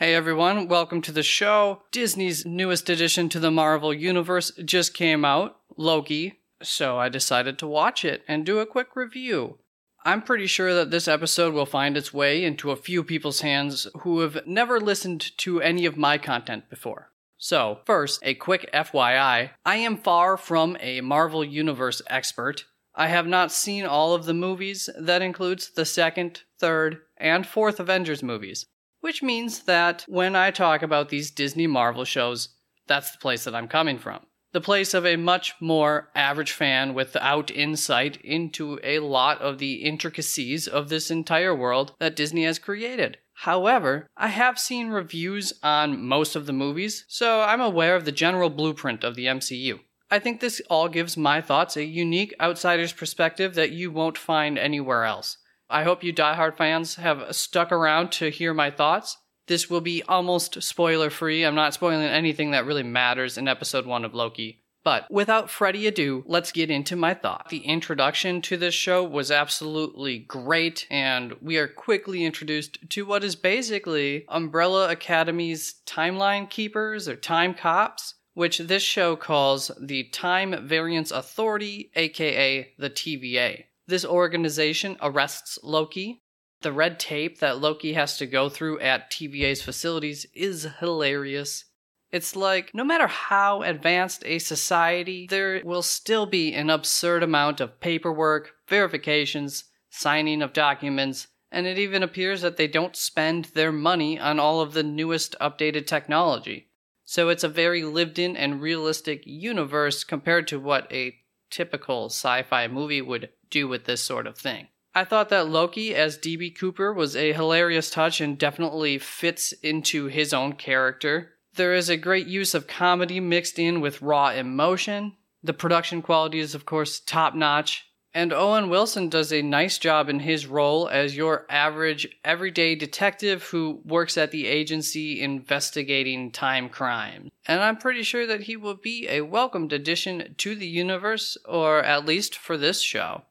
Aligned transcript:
Hey 0.00 0.14
everyone, 0.14 0.66
welcome 0.66 1.02
to 1.02 1.12
the 1.12 1.22
show. 1.22 1.82
Disney's 1.92 2.46
newest 2.46 2.88
addition 2.88 3.28
to 3.28 3.38
the 3.38 3.50
Marvel 3.50 3.92
Universe 3.92 4.50
just 4.64 4.94
came 4.94 5.26
out, 5.26 5.58
Loki, 5.76 6.40
so 6.62 6.96
I 6.96 7.10
decided 7.10 7.58
to 7.58 7.66
watch 7.66 8.02
it 8.02 8.22
and 8.26 8.46
do 8.46 8.60
a 8.60 8.66
quick 8.66 8.96
review. 8.96 9.58
I'm 10.02 10.22
pretty 10.22 10.46
sure 10.46 10.72
that 10.72 10.90
this 10.90 11.06
episode 11.06 11.52
will 11.52 11.66
find 11.66 11.98
its 11.98 12.14
way 12.14 12.42
into 12.42 12.70
a 12.70 12.76
few 12.76 13.04
people's 13.04 13.42
hands 13.42 13.86
who 13.98 14.20
have 14.20 14.46
never 14.46 14.80
listened 14.80 15.36
to 15.36 15.60
any 15.60 15.84
of 15.84 15.98
my 15.98 16.16
content 16.16 16.70
before. 16.70 17.10
So, 17.36 17.80
first, 17.84 18.20
a 18.22 18.32
quick 18.32 18.70
FYI 18.72 19.50
I 19.66 19.76
am 19.76 19.98
far 19.98 20.38
from 20.38 20.78
a 20.80 21.02
Marvel 21.02 21.44
Universe 21.44 22.00
expert. 22.06 22.64
I 22.94 23.08
have 23.08 23.26
not 23.26 23.52
seen 23.52 23.84
all 23.84 24.14
of 24.14 24.24
the 24.24 24.32
movies, 24.32 24.88
that 24.98 25.20
includes 25.20 25.72
the 25.72 25.84
second, 25.84 26.44
third, 26.58 27.02
and 27.18 27.46
fourth 27.46 27.78
Avengers 27.78 28.22
movies 28.22 28.64
which 29.00 29.22
means 29.22 29.60
that 29.64 30.04
when 30.08 30.36
I 30.36 30.50
talk 30.50 30.82
about 30.82 31.08
these 31.08 31.30
Disney 31.30 31.66
Marvel 31.66 32.04
shows, 32.04 32.50
that's 32.86 33.12
the 33.12 33.18
place 33.18 33.44
that 33.44 33.54
I'm 33.54 33.68
coming 33.68 33.98
from. 33.98 34.20
The 34.52 34.60
place 34.60 34.94
of 34.94 35.06
a 35.06 35.14
much 35.14 35.54
more 35.60 36.10
average 36.14 36.50
fan 36.50 36.92
without 36.92 37.52
insight 37.52 38.20
into 38.22 38.80
a 38.82 38.98
lot 38.98 39.40
of 39.40 39.58
the 39.58 39.74
intricacies 39.74 40.66
of 40.66 40.88
this 40.88 41.10
entire 41.10 41.54
world 41.54 41.94
that 42.00 42.16
Disney 42.16 42.44
has 42.44 42.58
created. 42.58 43.18
However, 43.34 44.08
I 44.16 44.28
have 44.28 44.58
seen 44.58 44.88
reviews 44.88 45.52
on 45.62 46.04
most 46.04 46.34
of 46.34 46.46
the 46.46 46.52
movies, 46.52 47.04
so 47.08 47.42
I'm 47.42 47.60
aware 47.60 47.94
of 47.94 48.04
the 48.04 48.12
general 48.12 48.50
blueprint 48.50 49.04
of 49.04 49.14
the 49.14 49.26
MCU. 49.26 49.80
I 50.10 50.18
think 50.18 50.40
this 50.40 50.60
all 50.68 50.88
gives 50.88 51.16
my 51.16 51.40
thoughts 51.40 51.76
a 51.76 51.84
unique 51.84 52.34
outsider's 52.40 52.92
perspective 52.92 53.54
that 53.54 53.70
you 53.70 53.92
won't 53.92 54.18
find 54.18 54.58
anywhere 54.58 55.04
else. 55.04 55.38
I 55.70 55.84
hope 55.84 56.02
you 56.02 56.12
diehard 56.12 56.56
fans 56.56 56.96
have 56.96 57.34
stuck 57.34 57.70
around 57.70 58.10
to 58.12 58.30
hear 58.30 58.52
my 58.52 58.70
thoughts. 58.70 59.18
This 59.46 59.70
will 59.70 59.80
be 59.80 60.02
almost 60.02 60.62
spoiler 60.62 61.10
free. 61.10 61.44
I'm 61.44 61.54
not 61.54 61.74
spoiling 61.74 62.02
anything 62.02 62.50
that 62.50 62.66
really 62.66 62.82
matters 62.82 63.38
in 63.38 63.48
episode 63.48 63.86
1 63.86 64.04
of 64.04 64.14
Loki. 64.14 64.64
But 64.82 65.10
without 65.10 65.50
further 65.50 65.86
ado, 65.88 66.24
let's 66.26 66.52
get 66.52 66.70
into 66.70 66.96
my 66.96 67.14
thought. 67.14 67.50
The 67.50 67.58
introduction 67.58 68.40
to 68.42 68.56
this 68.56 68.74
show 68.74 69.04
was 69.04 69.30
absolutely 69.30 70.20
great, 70.20 70.86
and 70.90 71.34
we 71.42 71.58
are 71.58 71.68
quickly 71.68 72.24
introduced 72.24 72.78
to 72.90 73.04
what 73.04 73.22
is 73.22 73.36
basically 73.36 74.24
Umbrella 74.28 74.90
Academy's 74.90 75.74
timeline 75.86 76.48
keepers 76.48 77.08
or 77.08 77.16
time 77.16 77.54
cops, 77.54 78.14
which 78.34 78.58
this 78.58 78.82
show 78.82 79.16
calls 79.16 79.70
the 79.78 80.04
Time 80.04 80.66
Variance 80.66 81.10
Authority, 81.10 81.90
aka 81.94 82.72
the 82.78 82.90
TVA. 82.90 83.64
This 83.90 84.04
organization 84.04 84.96
arrests 85.02 85.58
Loki. 85.64 86.22
The 86.60 86.70
red 86.70 87.00
tape 87.00 87.40
that 87.40 87.58
Loki 87.58 87.94
has 87.94 88.16
to 88.18 88.26
go 88.26 88.48
through 88.48 88.78
at 88.78 89.10
TVA's 89.10 89.62
facilities 89.62 90.26
is 90.32 90.68
hilarious. 90.78 91.64
It's 92.12 92.36
like, 92.36 92.72
no 92.72 92.84
matter 92.84 93.08
how 93.08 93.62
advanced 93.62 94.22
a 94.24 94.38
society, 94.38 95.26
there 95.28 95.60
will 95.64 95.82
still 95.82 96.24
be 96.26 96.54
an 96.54 96.70
absurd 96.70 97.24
amount 97.24 97.60
of 97.60 97.80
paperwork, 97.80 98.52
verifications, 98.68 99.64
signing 99.90 100.40
of 100.40 100.52
documents, 100.52 101.26
and 101.50 101.66
it 101.66 101.76
even 101.76 102.04
appears 102.04 102.42
that 102.42 102.56
they 102.56 102.68
don't 102.68 102.94
spend 102.94 103.46
their 103.46 103.72
money 103.72 104.20
on 104.20 104.38
all 104.38 104.60
of 104.60 104.72
the 104.72 104.84
newest 104.84 105.34
updated 105.40 105.88
technology. 105.88 106.70
So 107.04 107.28
it's 107.28 107.42
a 107.42 107.48
very 107.48 107.82
lived 107.82 108.20
in 108.20 108.36
and 108.36 108.62
realistic 108.62 109.22
universe 109.26 110.04
compared 110.04 110.46
to 110.46 110.60
what 110.60 110.86
a 110.92 111.16
typical 111.50 112.06
sci 112.06 112.42
fi 112.42 112.68
movie 112.68 113.02
would 113.02 113.30
do 113.50 113.68
with 113.68 113.84
this 113.84 114.02
sort 114.02 114.26
of 114.26 114.36
thing. 114.36 114.68
I 114.94 115.04
thought 115.04 115.28
that 115.28 115.48
Loki 115.48 115.94
as 115.94 116.18
DB 116.18 116.56
Cooper 116.56 116.92
was 116.92 117.14
a 117.14 117.32
hilarious 117.32 117.90
touch 117.90 118.20
and 118.20 118.36
definitely 118.36 118.98
fits 118.98 119.52
into 119.52 120.06
his 120.06 120.32
own 120.32 120.54
character. 120.54 121.34
There 121.54 121.74
is 121.74 121.88
a 121.88 121.96
great 121.96 122.26
use 122.26 122.54
of 122.54 122.66
comedy 122.66 123.20
mixed 123.20 123.58
in 123.58 123.80
with 123.80 124.02
raw 124.02 124.30
emotion. 124.30 125.14
The 125.42 125.52
production 125.52 126.02
quality 126.02 126.40
is, 126.40 126.54
of 126.54 126.66
course, 126.66 127.00
top 127.00 127.34
notch. 127.34 127.86
And 128.12 128.32
Owen 128.32 128.68
Wilson 128.68 129.08
does 129.08 129.32
a 129.32 129.40
nice 129.40 129.78
job 129.78 130.08
in 130.08 130.18
his 130.18 130.46
role 130.46 130.88
as 130.88 131.16
your 131.16 131.46
average, 131.48 132.08
everyday 132.24 132.74
detective 132.74 133.44
who 133.44 133.80
works 133.84 134.18
at 134.18 134.32
the 134.32 134.46
agency 134.46 135.20
investigating 135.20 136.32
time 136.32 136.68
crimes. 136.68 137.30
And 137.50 137.64
I'm 137.64 137.78
pretty 137.78 138.04
sure 138.04 138.28
that 138.28 138.42
he 138.42 138.56
will 138.56 138.76
be 138.76 139.08
a 139.08 139.22
welcomed 139.22 139.72
addition 139.72 140.36
to 140.38 140.54
the 140.54 140.68
universe, 140.68 141.36
or 141.44 141.82
at 141.82 142.06
least 142.06 142.36
for 142.36 142.56
this 142.56 142.80
show. 142.80 143.22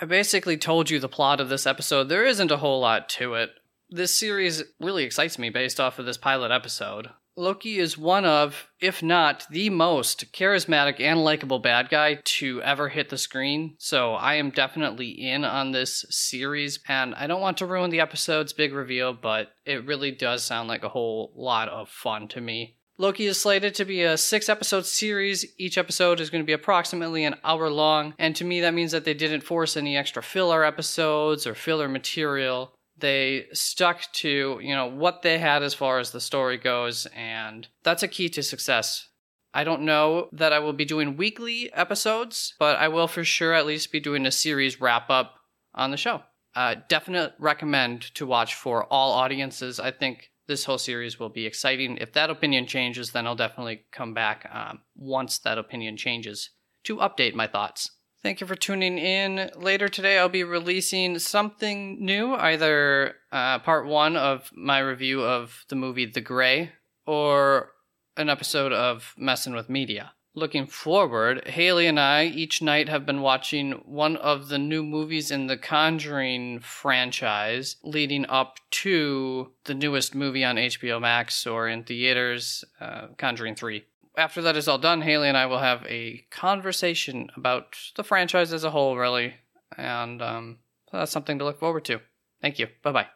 I 0.00 0.06
basically 0.06 0.56
told 0.56 0.88
you 0.88 0.98
the 0.98 1.10
plot 1.10 1.40
of 1.40 1.50
this 1.50 1.66
episode. 1.66 2.04
There 2.04 2.24
isn't 2.24 2.50
a 2.50 2.56
whole 2.56 2.80
lot 2.80 3.06
to 3.10 3.34
it. 3.34 3.50
This 3.90 4.18
series 4.18 4.64
really 4.80 5.04
excites 5.04 5.38
me 5.38 5.50
based 5.50 5.78
off 5.78 5.98
of 5.98 6.06
this 6.06 6.16
pilot 6.16 6.50
episode. 6.50 7.10
Loki 7.36 7.78
is 7.78 7.98
one 7.98 8.24
of, 8.24 8.70
if 8.80 9.02
not 9.02 9.46
the 9.50 9.68
most 9.68 10.32
charismatic 10.32 10.98
and 10.98 11.22
likable 11.22 11.58
bad 11.58 11.90
guy 11.90 12.20
to 12.24 12.62
ever 12.62 12.88
hit 12.88 13.10
the 13.10 13.18
screen. 13.18 13.74
So 13.76 14.14
I 14.14 14.36
am 14.36 14.48
definitely 14.48 15.10
in 15.10 15.44
on 15.44 15.72
this 15.72 16.06
series, 16.08 16.78
and 16.88 17.14
I 17.14 17.26
don't 17.26 17.42
want 17.42 17.58
to 17.58 17.66
ruin 17.66 17.90
the 17.90 18.00
episode's 18.00 18.54
big 18.54 18.72
reveal, 18.72 19.12
but 19.12 19.48
it 19.66 19.84
really 19.84 20.12
does 20.12 20.44
sound 20.44 20.66
like 20.66 20.82
a 20.82 20.88
whole 20.88 21.34
lot 21.36 21.68
of 21.68 21.90
fun 21.90 22.28
to 22.28 22.40
me. 22.40 22.76
Loki 22.98 23.26
is 23.26 23.38
slated 23.38 23.74
to 23.74 23.84
be 23.84 24.02
a 24.02 24.16
six 24.16 24.48
episode 24.48 24.86
series. 24.86 25.44
Each 25.58 25.76
episode 25.76 26.18
is 26.18 26.30
going 26.30 26.42
to 26.42 26.46
be 26.46 26.54
approximately 26.54 27.24
an 27.24 27.36
hour 27.44 27.68
long. 27.68 28.14
And 28.18 28.34
to 28.36 28.44
me, 28.44 28.62
that 28.62 28.72
means 28.72 28.92
that 28.92 29.04
they 29.04 29.12
didn't 29.12 29.42
force 29.42 29.76
any 29.76 29.96
extra 29.96 30.22
filler 30.22 30.64
episodes 30.64 31.46
or 31.46 31.54
filler 31.54 31.88
material. 31.88 32.72
They 32.96 33.46
stuck 33.52 34.00
to, 34.14 34.58
you 34.62 34.74
know, 34.74 34.86
what 34.86 35.20
they 35.20 35.38
had 35.38 35.62
as 35.62 35.74
far 35.74 35.98
as 35.98 36.10
the 36.10 36.20
story 36.20 36.56
goes. 36.56 37.06
And 37.14 37.68
that's 37.82 38.02
a 38.02 38.08
key 38.08 38.30
to 38.30 38.42
success. 38.42 39.08
I 39.52 39.64
don't 39.64 39.82
know 39.82 40.28
that 40.32 40.54
I 40.54 40.58
will 40.58 40.72
be 40.72 40.86
doing 40.86 41.18
weekly 41.18 41.70
episodes, 41.74 42.54
but 42.58 42.76
I 42.76 42.88
will 42.88 43.08
for 43.08 43.24
sure 43.24 43.52
at 43.52 43.66
least 43.66 43.92
be 43.92 44.00
doing 44.00 44.24
a 44.24 44.30
series 44.30 44.80
wrap 44.80 45.10
up 45.10 45.34
on 45.74 45.90
the 45.90 45.96
show. 45.98 46.22
Uh, 46.54 46.76
definite 46.88 47.34
recommend 47.38 48.14
to 48.14 48.26
watch 48.26 48.54
for 48.54 48.84
all 48.84 49.12
audiences. 49.12 49.78
I 49.78 49.90
think 49.90 50.30
this 50.48 50.64
whole 50.64 50.78
series 50.78 51.18
will 51.18 51.28
be 51.28 51.46
exciting. 51.46 51.98
If 52.00 52.12
that 52.12 52.30
opinion 52.30 52.66
changes, 52.66 53.10
then 53.10 53.26
I'll 53.26 53.36
definitely 53.36 53.84
come 53.92 54.14
back 54.14 54.48
um, 54.52 54.80
once 54.94 55.38
that 55.38 55.58
opinion 55.58 55.96
changes 55.96 56.50
to 56.84 56.96
update 56.96 57.34
my 57.34 57.46
thoughts. 57.46 57.90
Thank 58.22 58.40
you 58.40 58.46
for 58.46 58.56
tuning 58.56 58.98
in. 58.98 59.50
Later 59.56 59.88
today, 59.88 60.18
I'll 60.18 60.28
be 60.28 60.42
releasing 60.42 61.18
something 61.18 62.04
new, 62.04 62.34
either 62.34 63.14
uh, 63.30 63.60
part 63.60 63.86
one 63.86 64.16
of 64.16 64.50
my 64.54 64.78
review 64.78 65.22
of 65.22 65.64
the 65.68 65.76
movie 65.76 66.06
The 66.06 66.20
Grey 66.20 66.72
or 67.06 67.72
an 68.16 68.28
episode 68.30 68.72
of 68.72 69.14
Messing 69.16 69.54
with 69.54 69.68
Media 69.68 70.12
looking 70.36 70.66
forward, 70.66 71.48
Haley 71.48 71.86
and 71.86 71.98
I 71.98 72.26
each 72.26 72.62
night 72.62 72.88
have 72.88 73.06
been 73.06 73.22
watching 73.22 73.72
one 73.86 74.16
of 74.16 74.48
the 74.48 74.58
new 74.58 74.84
movies 74.84 75.30
in 75.30 75.46
the 75.46 75.56
Conjuring 75.56 76.60
franchise 76.60 77.76
leading 77.82 78.26
up 78.26 78.58
to 78.70 79.50
the 79.64 79.74
newest 79.74 80.14
movie 80.14 80.44
on 80.44 80.56
HBO 80.56 81.00
Max 81.00 81.46
or 81.46 81.66
in 81.68 81.82
theaters, 81.82 82.64
uh, 82.80 83.08
Conjuring 83.18 83.56
3. 83.56 83.84
After 84.16 84.42
that 84.42 84.56
is 84.56 84.68
all 84.68 84.78
done, 84.78 85.02
Haley 85.02 85.28
and 85.28 85.36
I 85.36 85.46
will 85.46 85.58
have 85.58 85.84
a 85.86 86.24
conversation 86.30 87.28
about 87.36 87.76
the 87.96 88.04
franchise 88.04 88.52
as 88.52 88.64
a 88.64 88.70
whole, 88.70 88.96
really. 88.96 89.34
And 89.76 90.22
um, 90.22 90.58
that's 90.92 91.12
something 91.12 91.38
to 91.38 91.44
look 91.44 91.58
forward 91.58 91.84
to. 91.86 92.00
Thank 92.40 92.58
you. 92.58 92.68
Bye 92.82 92.92
bye. 92.92 93.15